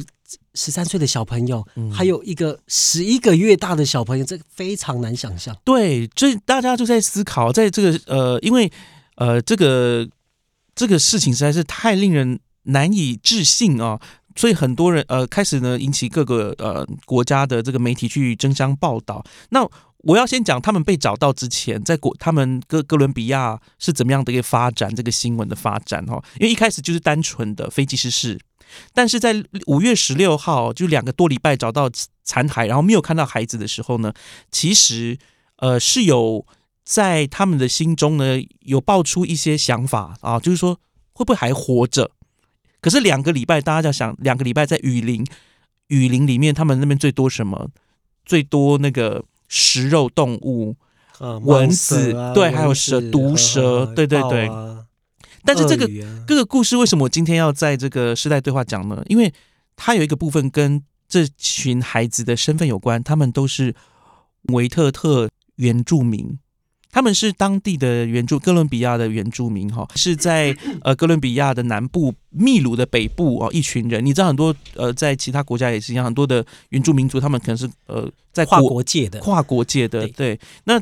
[0.54, 5.56] 十三岁的小朋友，还有一个十一个月大的小朋友，这个非常难想象。
[5.64, 8.72] 对，这大家就在思考，在这个呃，因为
[9.16, 10.08] 呃，这个
[10.76, 14.00] 这个事情实在是太令人难以置信啊，
[14.36, 19.24] 所以很多人呃开始呢引起各个呃国家的这个媒体去争相报道。
[19.50, 19.66] 那
[20.00, 28.40] 我要先讲他们被找到之前，在国他们哥哥伦比亚是怎么样的一个发展，这个新闻的发展哈，因为一开始就是单纯的飞机失事，
[28.94, 31.90] 但是在五月十六号就两个多礼拜找到
[32.24, 34.14] 残骸，然后没有看到孩子的时候呢，
[34.52, 35.18] 其实
[35.58, 36.46] 呃是有
[36.84, 40.80] 在他们的心中呢有爆出一些想法啊，就是说
[41.14, 42.12] 会不会还活着？
[42.82, 45.26] 可是两个礼拜大家要想，两个礼拜在雨林
[45.88, 47.70] 雨林里面，他们那边最多什么？
[48.26, 49.24] 最多那个。
[49.54, 50.78] 食肉动物，
[51.42, 54.50] 蚊子，对，还有蛇，毒蛇，对对对。
[55.43, 55.88] 但是这个
[56.27, 59.04] 各个故事为什么我今天要在这个时代对话讲呢？
[59.08, 59.34] 因为
[59.75, 63.75] 它有一个部分跟这群孩子的身份有关，他们都是
[64.54, 66.39] 维特特原住民。
[66.93, 74.06] 他们是当地的原住哥伦比亚的原住民哈，是在呃哥伦比亚的南部、秘鲁的北部哦，一群人。
[74.06, 80.06] 你知道很多呃，在其他国家也是一样，很多的原住民族，他们可能是呃在跨国界的，跨国界的。
[80.10, 80.77] 对，那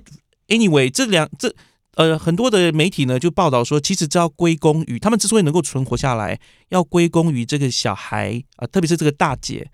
[0.48, 1.54] anyway 这两这
[1.96, 9.70] 呃很多的媒体呢就报道说，其实这要归功于他们之所以能够存活下来，要归功于这个小孩啊，特别是这个大姐，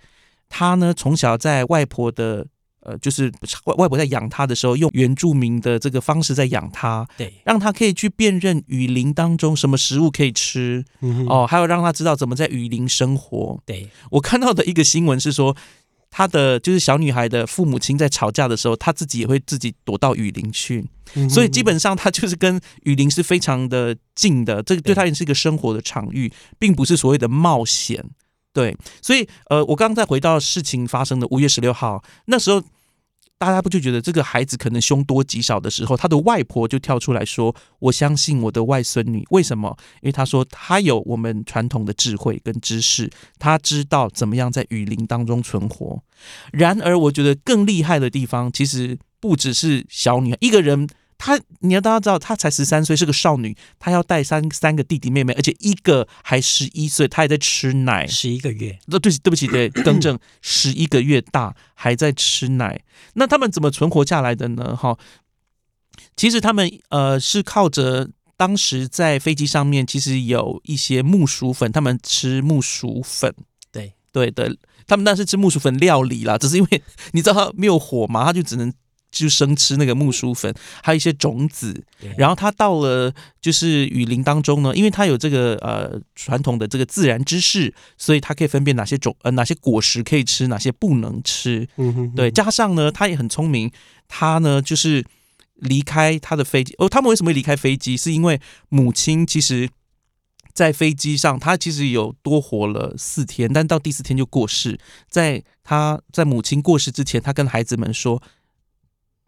[0.49, 2.47] 她呢从小在外婆的。
[2.87, 10.85] 呃，就是外外婆在养她的时候，用原住民的这个方式在养她，对，让她可以去辨认雨林当中什么食物可以吃，
[11.27, 13.59] 哦，还有让她知道怎么在雨林生活。
[13.65, 15.57] 对我看到的一个新闻是说，
[16.17, 20.81] 他的就是小女孩的父母亲在吵架的时候，他自己也会自己躲到雨林去，
[21.29, 28.01] 所以基本上他就是跟雨林是非常的近的，这个对他也是一个生活的场域，并不是所谓的冒险。
[28.53, 32.63] 对，所以呃，我刚刚再回到事情发生的五月十六号，那时候
[33.45, 39.77] 大家不就觉得这个孩子可能凶多吉少的时候，他的外婆就跳出来说：“我相信我的外孙女，为什么？
[40.01, 46.01] 因为他说他有我们传统的智慧跟知识，他知道怎么样在雨林当中存活。
[46.51, 58.77] 然而，我觉得更厉害的地方，其实不只是小女孩一个人。”她，你要大家知道，她才十三岁，是个少女，她要带三三个弟弟妹妹，而且一个还十一岁，她还在吃奶，十一个月。
[58.87, 62.81] 那对，对不起，对，更正， 十一个月大还在吃奶。
[63.13, 64.75] 那他们怎么存活下来的呢？
[64.75, 64.97] 哈，
[66.15, 73.33] 其实他们呃是靠着当时在飞机上面，其实有一些木薯粉，他们吃木薯粉。
[73.71, 78.73] 对，对的，他们那是吃木薯粉料理啦，只是因为 你知道他没有火嘛，他就只能。
[79.11, 81.85] 就生吃那个木薯粉，还有一些种子。
[82.17, 91.67] 然后他到了就是雨林当中呢，因为他有这个呃传统的这个自然知识，所以他可以分辨哪些种呃哪些果实可以吃，哪些不能吃。
[91.77, 93.71] 嗯哼，对，加上呢，他也很聪明，
[94.09, 95.05] 他呢就是
[95.55, 96.75] 离开他的飞机。
[96.77, 97.95] 哦，他们为什么会离开飞机？
[97.95, 99.69] 是因为母亲其实，
[100.53, 104.77] 在飞机上，他其实有多活了四天，但到第四天就过世。
[105.09, 108.21] 在他在母亲过世之前，他跟孩子们说。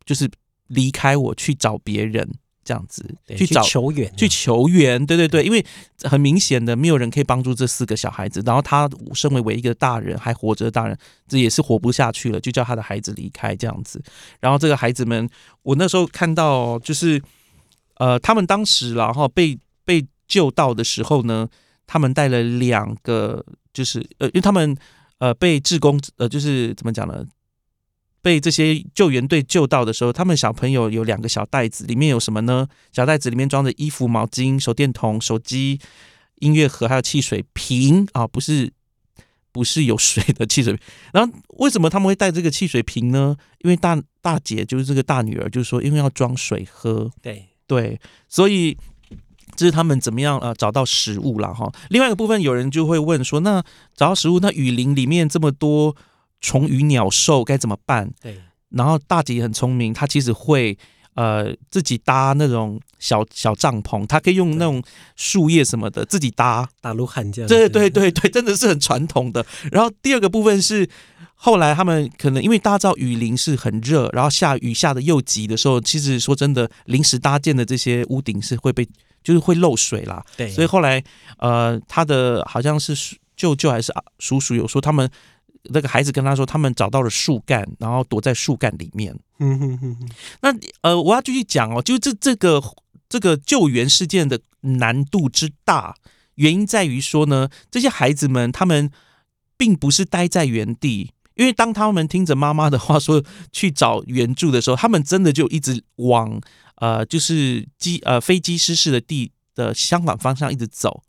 [0.07, 0.27] 就是
[0.67, 2.27] 离开我去找别人，
[2.63, 3.05] 这样子
[3.37, 5.05] 去找求援，去求援。
[5.05, 5.63] 对对对，因为
[6.03, 8.41] 很明显的，没有人可以帮助这四个小孩子。
[8.45, 14.01] 然后他身为唯一一个大人还活着的大人，这也是活不下去了，就叫他的孩子离开这样子。
[14.39, 15.29] 然后这个孩子们，
[15.63, 17.21] 我那时候看到就是，
[17.97, 21.47] 呃，他们当时然后被被救到的时候呢，
[21.85, 24.75] 他们带了两个，就是呃，因为他们
[25.19, 27.25] 呃被志工呃，就是怎么讲呢？
[28.21, 32.67] 被这些救援队救到的时候，他们小朋友有两个小袋子，里面有什么呢？
[32.91, 35.80] 小袋子里面装着衣服、毛巾、手电筒、手机、
[36.39, 38.73] 音乐盒，还有汽水瓶啊，不是
[39.53, 40.82] 不是有水的汽水瓶。
[41.13, 43.38] 然后为什么他们会带这个汽水瓶呢？
[43.60, 47.10] 因为大大姐就是这个大女儿，就是说因为要装水喝。
[47.21, 48.77] 对对，所以
[49.56, 51.71] 这是他们怎么样呃找到食物了哈。
[51.89, 53.63] 另外一个部分，有人就会问说，那
[53.95, 55.95] 找到食物，那雨林里面这么多。
[56.39, 58.12] 虫鱼鸟兽该怎么办？
[58.21, 60.78] 对，然后大姐也很聪明，她其实会
[61.15, 64.82] 呃自己搭那种小小帐篷，她可以用那种
[65.15, 67.50] 树叶什么的自己搭，打鹿喊这样。
[67.50, 69.45] 对对对对，真的是很传统的。
[69.71, 70.88] 然后第二个部分是
[71.34, 78.88] 后来他们可能因为大家知道雨林是很热，然后下雨下的又急的时候，其实说真的，临时搭建的这些屋顶是会被
[79.23, 80.23] 就是会漏水啦。
[80.38, 81.04] 对，所以后来
[81.39, 82.93] 呃他的好像是
[83.36, 85.10] 舅舅还是叔叔有说他们。
[85.73, 89.17] 那个孩子跟他说，他们找到了树干，然后躲在树干里面。
[89.39, 90.10] 嗯哼哼哼
[90.41, 92.62] 那呃，我要继续讲哦，就这这个
[93.08, 95.95] 这个救援事件的难度之大，
[96.36, 98.91] 原因在于说呢，这些孩子们他们
[99.58, 106.41] 并不是待在原地，因为当他们听着妈妈的话说去找援助的时候，他们真的就一直往
[106.75, 111.03] 呃，就是机呃飞机失事的地的相反方向一直走。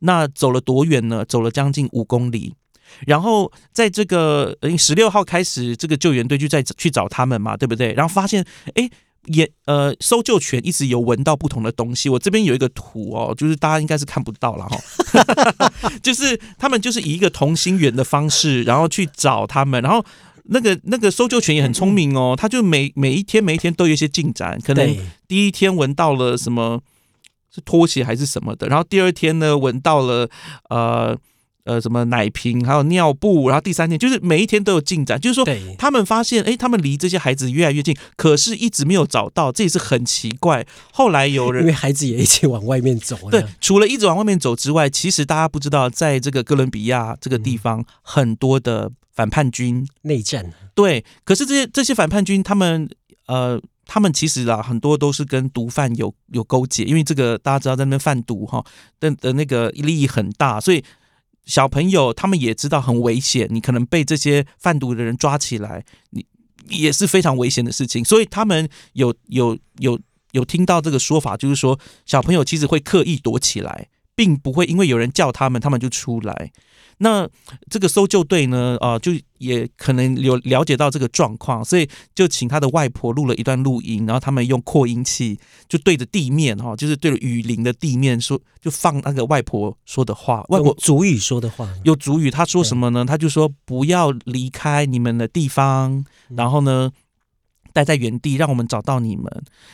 [0.00, 1.24] 那走了多远呢？
[1.24, 2.54] 走了将近五公里。
[3.06, 7.92] 然后在这个呃十六号开始，这个救援队就在去找他们嘛，对不对？
[7.92, 8.88] 然后发现，哎，
[9.26, 12.08] 也呃搜救犬一直有闻到不同的东西。
[12.08, 19.80] 我这边有一个图哦，就是大家应该是看不到了哈， 就是他们就是以一个同心圆的方式，然后去找他们。
[19.82, 20.04] 然后
[20.44, 24.60] 那个那个搜救犬也很聪明哦，它就每每一天每一天都有一些进展。
[24.60, 24.96] 可能
[25.28, 26.80] 第一天闻到了什么
[27.54, 30.28] 是拖鞋还是什么的，然后第二天呢闻到了
[30.68, 31.16] 呃。
[31.64, 35.46] 呃，什么奶瓶，还有尿布，然后第三天就是每一天都有进展，就是说
[35.78, 40.66] 他们发现，哎，他们离这些孩子越来越近，可是一直没有找到，这也是很奇怪。
[40.92, 52.90] 后来有人因为孩子也一起往外面走，对，除了一直往外面走之外，其实大家不知道，在这个哥伦比亚这个地方，很多的反叛军内战，对，可是这些这些反叛军，他们
[53.26, 58.64] 呃，他们其实啊，很多都是跟毒贩有有勾结，因为这个大家知道在那边贩毒哈
[58.98, 60.82] 的的那个利益很大，所以。
[61.44, 66.24] 小朋友他们也知道很危险，你可能被这些贩毒的人抓起来，你
[66.68, 68.04] 也是非常危险的事情。
[68.04, 69.98] 所以他们有有有
[70.30, 76.52] 有听到这个说法，就是说小朋友其实会刻意躲起来，并不会因为有人叫他们，他们就出来。
[77.02, 77.28] 那
[77.68, 78.76] 这个搜救队呢？
[78.80, 85.36] 啊，就也可能有了解到这个状况，所以就请他的外婆录了一段录音，然后他们用扩音器
[85.68, 93.04] 就对着地面哈，就是对着雨林的地面说，就放那个外婆说的话，外婆主语说的话，有主语，他说什么呢？
[93.04, 96.04] 他就说不要离开你们的地方，
[96.36, 96.92] 然后呢？
[97.72, 99.24] 待在原地，让我们找到你们。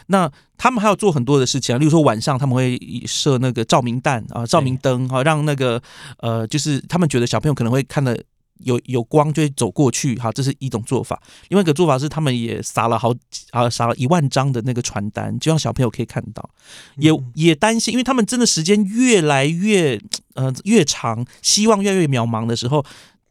[0.07, 5.81] 那他们还要做很多的事情啊，例如说晚上他们会设那个照明弹啊、照明灯啊，让那个
[6.19, 8.21] 呃，就是他们觉得小朋友可能会看的
[8.65, 10.17] 有有光，就会走过去。
[10.17, 11.23] 哈，这是一种做法。
[11.49, 13.15] 另外一个做法是，他们也撒了好
[13.51, 16.51] 啊，撒了一万张的那个传单，就让小朋友可以看到。
[16.97, 20.01] 也也担心，因为他们真的时间越来越
[20.35, 22.85] 呃越长，希望越来越渺茫的时候，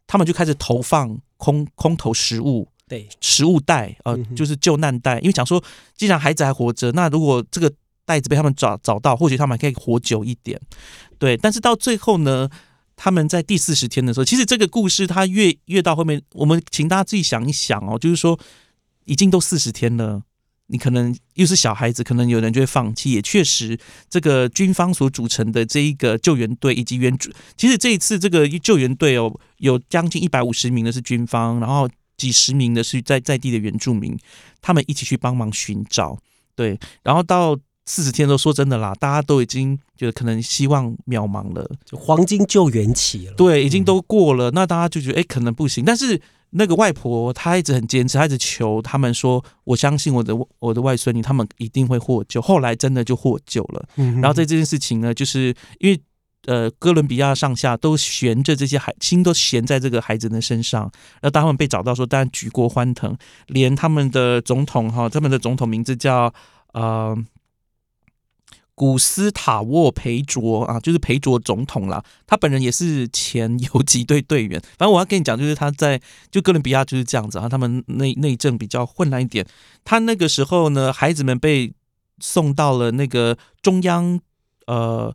[0.06, 2.68] 他们就开始投放空空投食物。
[2.88, 5.62] 对，食物袋，呃，就是救难袋，因为想说，
[5.94, 7.70] 既然孩子还活着，那如果这个
[8.06, 10.58] 袋子被他们找找到，或许他们还可以活久一点。
[11.18, 12.48] 对，但是到最后呢，
[12.96, 18.38] 他们在第四十天的时候，其实这个故事它越越到后面，我们请大家自己想一想哦，就是说，
[19.04, 20.22] 已经都四十天了，
[20.68, 23.12] 你可能又是小孩子，可能有人就会放弃。
[23.12, 31.86] 也确实，这个军方所组成的这一个救援队以及援助，其实这一次这个救援队哦，有将近一百五十名的是军方，然后。
[32.18, 34.14] 几十名的是在在地的原住民，
[34.60, 36.18] 他们一起去帮忙寻找，
[36.54, 45.84] 对，然后到四十天都说真的啦，大家都已经觉得可能希望渺茫了，就黄金救援期了，对，已经都过了，那大家就觉得哎，可能不行。
[45.84, 46.20] 但是
[46.50, 52.42] 那个外婆她一直很坚持，她一直求他们说，我相信我的我的外孙女，他们一定会获救。
[52.42, 56.00] 后来真的就获救了，嗯然后在这件事情呢，就是因为。
[56.48, 60.90] 呃，哥伦比亚上下都悬着这些孩心都悬在这个孩子的身上。
[61.20, 63.14] 那当他们被找到说，当然举国欢腾，
[63.48, 66.32] 连他们的总统哈，他们的总统名字叫
[66.72, 67.14] 呃
[68.74, 72.02] 古斯塔沃·培卓啊，就是培卓总统啦。
[72.26, 74.58] 他本人也是前游击队队员。
[74.78, 79.46] 反正我要跟你讲，就是他在就哥伦比亚就是这样子啊，他们内内政比较混乱一点。
[79.84, 81.74] 他那个时候呢，孩子们被
[82.20, 84.18] 送到了那个中央
[84.66, 85.14] 呃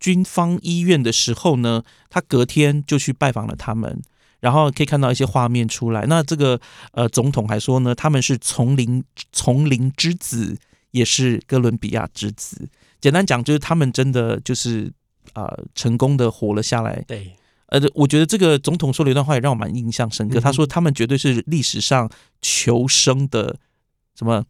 [0.00, 4.02] 军方医院的时候呢，他隔天就去拜访了他们，
[4.40, 6.04] 然后可以看到一些画面出来。
[6.06, 6.60] 那这个
[6.92, 10.56] 呃总统还说呢，他们是丛林丛林之子，
[10.90, 12.68] 也是哥伦比亚之子。
[13.00, 14.92] 简单讲，就是他们真的就是
[15.32, 17.02] 啊，成功的活了下来。
[17.06, 17.34] 对，
[17.66, 20.40] 呃，我觉得这个总统说了一段话，也让我蛮印象深刻。
[20.40, 23.58] 他说，他们绝对是历史上求生的
[24.16, 24.44] 什么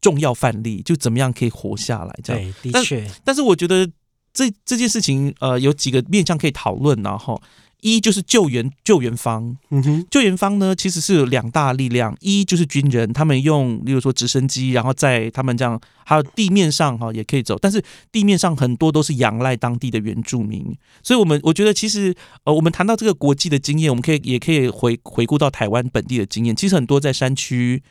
[0.00, 2.18] 重要范例，就怎么样可以活下来。
[2.22, 3.10] 这样，的确。
[3.22, 3.90] 但是我觉得
[4.34, 7.40] 这这件事情，呃，有几个面向可以讨论，然后。
[7.86, 22.14] 一就是救援救援方，嗯哼，救援方呢其实是有两大力量，一就是军人，他们用，例如说直升机，然后在他们这样，还有地面上哈也可以走，但是地面上很多都是仰赖当地的原住民，所以我们我觉得其实
[22.44, 27.82] 呃，我们谈到这个国际的经验，我们可以也可以回回顾到台湾本地的经验，其实很多在山区。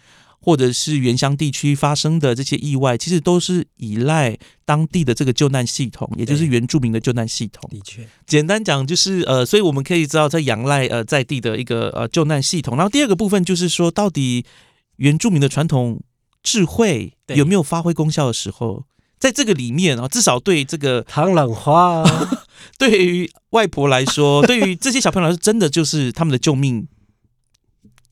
[0.46, 7.70] 或者是原乡地区发生的这些意外，其实都是依赖当地的这个救难系统，也就是原住民的救难系统。
[7.72, 12.76] 的确，简单讲就是呃，所以我们可以知道在仰赖呃在地的一个呃救难系统。
[12.76, 14.44] 然后第二个部分就是说，到底
[14.98, 16.02] 原住民的传统
[16.44, 18.84] 智慧有没有发挥功效的时候，
[19.18, 22.04] 在这个里面啊，至少对这个唐冷花，
[22.78, 26.86] 对于外婆来说，对于这些小朋友来说，真的就是他们的救命。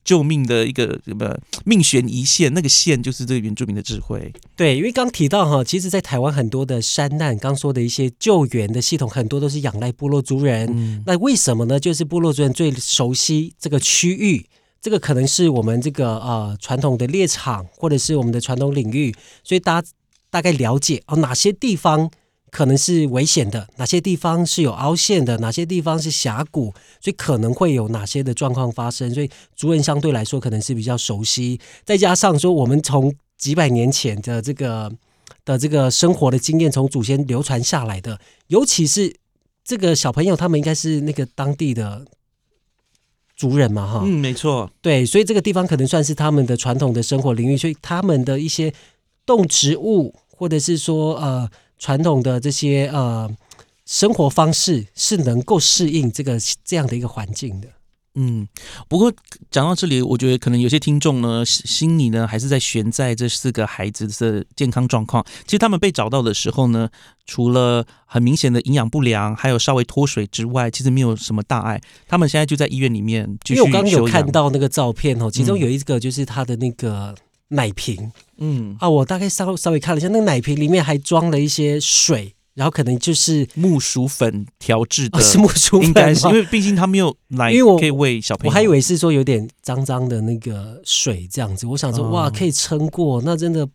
[0.04, 4.32] 救命的一个什么命悬一线，那个线就是这个原住民的智慧。
[4.56, 11.02] 对，因为刚提到哈，其实，在台湾很多的山难，刚说的一些救援的系统，很多都是仰赖部落族人。
[11.06, 11.78] 那为什么呢？
[11.78, 14.46] 就是部落族人最熟悉这个区域，
[14.80, 19.88] 这个可能是我们这个呃传统的猎场，或者是我们的传统领域，所以大家
[20.30, 22.10] 大概了解哦哪些地方。
[22.52, 26.66] 可能是危险的，哪些地方是有凹陷的，哪些地方是峡谷，
[27.00, 29.12] 所以可能会有哪些的状况发生。
[29.14, 34.92] 所以族人相对来说可能是比较熟悉，再加上说我们从几百年前的这个
[35.46, 39.16] 的这个生活的经验，从祖先流传下来的，尤其是
[39.64, 42.04] 这个小朋友，他们应该是那个当地的
[43.34, 48.74] 族人嘛，哈，嗯，没错，对，所以这个地方可能算是他们的传统的生活领域，所以他们的一些
[49.24, 51.50] 动植物，或者是说呃。
[51.82, 53.28] 传统的这些呃
[53.84, 57.66] 生活方式是能够适应这个这样的一个环境的。
[58.14, 58.46] 嗯，
[58.88, 59.12] 不过
[59.50, 65.24] 讲到这里，我觉得可能有些听众呢心里呢还是在悬在这四个孩子的健康状况。
[65.44, 66.88] 其实他们被找到的时候呢，
[67.26, 71.80] 除了很明显的营养不良，还有稍微脱水之外，其实没有什么大碍。
[72.06, 77.12] 他们现在就在医院里面因为我刚刚有看到那个照片哦，其中有一个就是他的那个。
[77.52, 78.76] 奶瓶，嗯。
[78.80, 93.68] 啊，我大概稍稍微看了一下，那个奶瓶里面还装了一些水，然后可能就是木薯粉调制的，是木薯粉，应该是因为毕竟它没有奶，因为我可以喂小朋友，我还以为是说有点脏脏的那个水这样子，我想说哇，可以撑过，那真的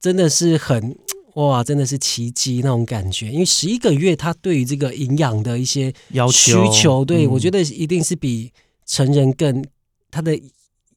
[0.00, 0.96] 真的是很
[1.34, 6.64] 哇，真的是奇迹那种感觉，因为十一个月，他对于这个营养的一些要求。
[6.64, 8.52] 需求，对我觉得一定是比
[8.86, 9.64] 成人更
[10.10, 10.38] 他的。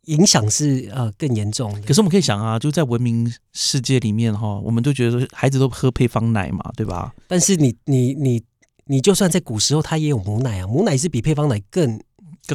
[0.06, 1.72] 影响是呃更严重。
[1.86, 7.14] 可是我们可以想啊，就在文明世界里面哈，我们都觉得孩子都喝配方奶嘛，对吧？
[7.28, 8.42] 但是你你你
[8.86, 12.00] 你就算在古时候，他也有母奶啊，母奶是比配方奶更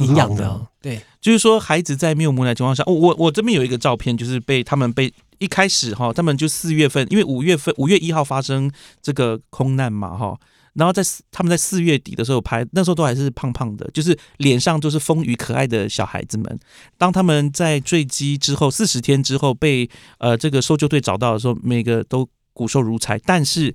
[0.01, 0.66] 营养的。
[0.80, 8.70] 对，就是说孩子在没有母奶情况下，我我这边有一个照片，就是被他们被一开始哈，他们就四月份，因为五月份五月一号发生
[9.01, 10.36] 这个空难嘛哈。
[10.77, 16.59] 然后在他们在四月底的时候拍，那时候都还是胖胖的，就是脸上都是丰腴可爱的小孩子们。
[16.99, 23.72] 当他们在坠机之后四十天之后被呃这个搜救队找到的时候，每个都骨瘦如柴，但是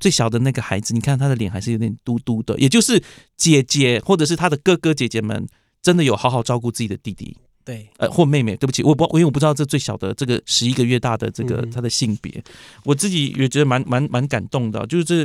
[0.00, 3.00] 最小的那个孩子，你看他的脸还是有点嘟嘟的，也就是
[3.36, 5.46] 姐姐或者是他的哥哥姐姐们
[5.80, 12.42] 真的有好好照顾自己的弟弟，对，呃或妹妹，对不起，我不因为我不知道这最小的这个十一个月大的这个他的性别，
[12.82, 15.24] 我自己也觉得蛮蛮蛮感动的，就是这。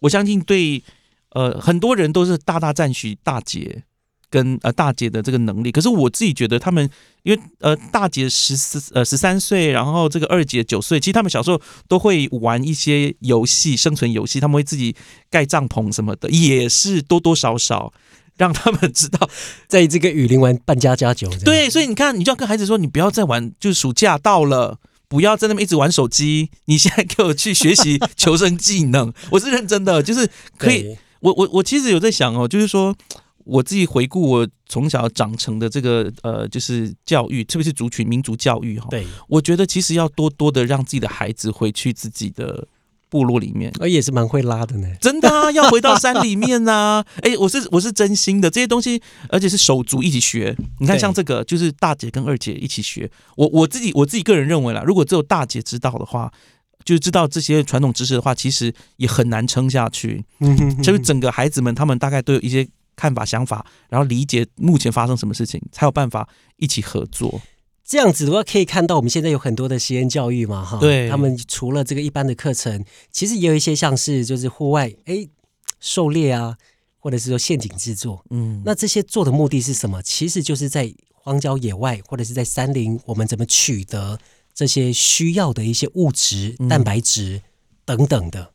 [0.00, 0.82] 我相信对，
[1.30, 3.84] 呃，很多人都是大大赞许大姐
[4.28, 5.70] 跟呃大姐的这个能力。
[5.72, 6.88] 可是我自己觉得，他们
[7.22, 14.94] 因为呃大姐十四呃十三岁，然后这个二姐九岁，其实他们小时候都会玩一些游戏，生存游戏，他们会自己
[15.30, 17.92] 盖帐篷什么的，也是多多少少
[18.36, 19.30] 让他们知道，
[19.66, 21.30] 在这个雨林玩扮家家酒。
[21.44, 24.78] 对，所以你看，你就要跟孩子说，你不要再玩，就是暑假到了。
[25.08, 29.12] 不要在那边一直玩手机，你现在给我去学习求生技能。
[29.30, 30.96] 我是认真的，就是可以。
[31.20, 32.94] 我我我其实有在想哦，就是说
[33.44, 38.86] 我自己回顾我从小长成的这个呃，就是教育，特别是族群民族教育哈。
[38.90, 42.68] 对，我觉得其实要多多的让自己的孩子回去自己的。
[43.16, 44.86] 部落里面，而也是蛮会拉的呢。
[45.00, 49.00] 真的啊， 要回到山里面呐、哎、我是我是真心的，这些东西，
[49.30, 50.54] 而且是手足一起学。
[50.80, 53.10] 你看，像这个就是大姐跟二姐一起学。
[53.36, 56.30] 我我自己我自己个人认为啦，如果只有大姐知道的话，
[56.84, 60.22] 就是知道这些传统知识的话，其实也很难撑下去。
[60.82, 67.40] 就是整个孩子们，他们大概都有一些看法、想法，然后理解目前发生什么事情，才有办法一起合作。
[67.86, 75.28] 这样子的话，可以看到我们现在有很多的实验教育嘛，哈，对他们除了这个一般的课程，其实也有一些像是就是户外哎
[75.78, 76.56] 狩猎啊，
[76.98, 78.24] 或者是说陷阱制作。
[78.30, 80.02] 嗯，那这些做的目的是什么？
[80.02, 84.18] 其实就是在荒郊野外或者是在山林，我们怎么取得
[84.52, 87.42] 这些需要的一些物质、嗯蛋白质
[87.84, 88.50] 等等的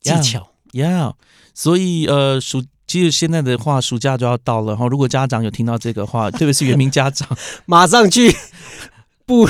[0.00, 0.48] 技巧。
[0.72, 1.14] Yeah，
[1.52, 2.64] 所以呃，暑
[2.94, 4.86] 其实现在的话，暑假就要到了哈。
[4.86, 7.28] 如果家长有听到这个话， 特别是原民家长，
[7.66, 8.32] 马上去
[9.26, 9.48] 部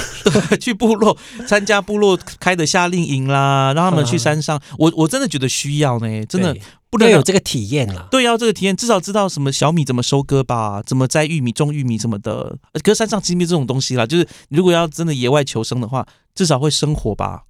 [0.58, 1.14] 去部落
[1.46, 4.58] 参加部落开的夏令营啦，让他们去山上。
[4.78, 6.56] 我我真的觉得需要呢，真的
[6.88, 8.08] 不能有这个体验啦。
[8.10, 12.56] 对，要这个体验，至少知道什么小米怎么收割吧，怎么摘玉米、种玉米什么的。
[12.72, 17.42] 呃可是山上其实没有这种东西啦，就是如果要真的野外求生的话，至少会生活吧，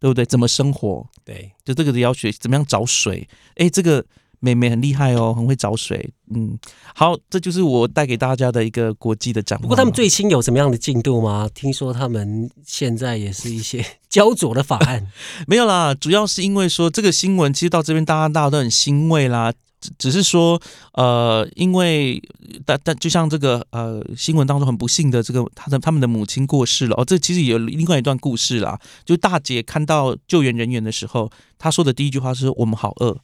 [0.00, 0.24] 对不对？
[0.24, 1.06] 怎么生活？
[1.26, 3.28] 对，就这个也要学怎么样找水。
[3.56, 4.02] 哎，这个
[4.44, 6.10] 妹妹很厉害哦，很会找水。
[6.34, 6.58] 嗯，
[6.96, 9.62] 好，这就是我带给大家的一个国际的展望。
[9.62, 11.48] 不过他们最新有什么样的进度吗？
[11.54, 15.06] 听说他们现在也是一些 焦灼的法案。
[15.46, 19.52] 没有啦，主要是因为说这个新闻，其实到这边大家大家都很欣慰啦。
[19.82, 20.58] 只只是说，
[20.94, 22.22] 呃，因为
[22.64, 28.80] 但但就像这个呃新闻当中很不幸的这个他的他们的母亲过世了哦，这其实有另外一段故事啦。
[29.04, 33.18] 就大姐看到救援人员的时候，她说的第一句话是“我们好饿”，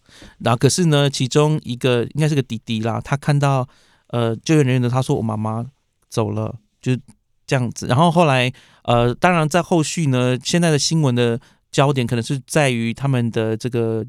[0.45, 3.67] 然后可是呢，其中一个应该是个弟弟啦，他看到
[4.09, 5.65] 呃救援人员的，他说我妈妈
[6.11, 6.97] 走了，就
[7.47, 7.87] 这样子。
[7.87, 8.53] 然后后来
[8.83, 11.41] 呃，当然在后续呢，现在的新闻的
[11.71, 14.05] 焦点可能是在于他们的这个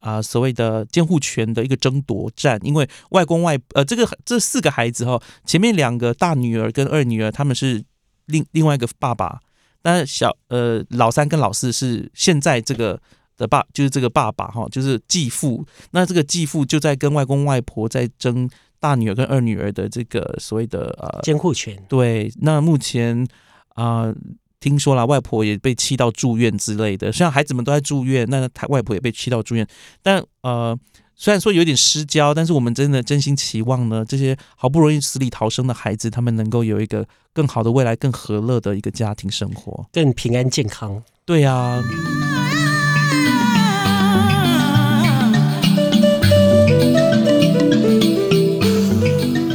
[0.00, 7.82] 啊、所谓的监护权的一个争夺战，因为外公外呃这个这四个孩子哈、前面两个大女儿跟二女儿他们是
[8.26, 9.40] 另另外一个爸爸，
[9.82, 13.00] 但小呃老三跟老四是现在这个
[13.36, 18.48] 的爸就是这个爸爸哈、就是继父，那这个继父就在跟外公外婆在争
[18.80, 21.76] 大女儿跟二女儿的这个所谓的呃监护权。
[21.88, 23.26] 对，那目前
[23.74, 24.14] 啊、
[24.60, 27.12] 听说了，外婆也被气到住院之类的。
[27.12, 29.66] 虽然孩子们都在住院，那他外婆也被气到住院，
[30.02, 30.76] 但呃，
[31.14, 39.86] 虽然说有点失焦，但是我们真的真心期望呢，这些好不容易死里逃生的孩子，他们能够有一个更好的未来、更和乐的一个家庭生活。
[39.92, 41.02] 更平安健康。
[41.24, 41.82] 对呀、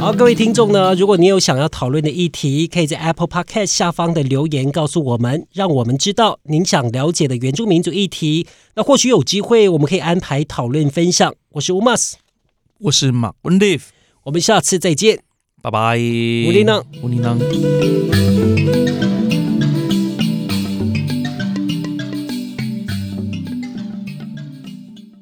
[0.04, 8.46] 好，各位听众呢，如果你有想要讨论的议题，可以在 Apple Podcast 下方的留言告诉我们，让我们知道您想了解的原住民族议题。
[8.74, 11.34] 那或许有机会，我们可以安排讨论分享。
[11.52, 12.12] 我是 Umas，
[12.80, 13.84] 我是马文 Live，
[14.24, 15.20] 我们下次再见。
[15.62, 15.96] 拜拜。
[15.96, 17.38] 乌里囊，乌里囊。